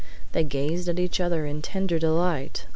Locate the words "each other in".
0.97-1.61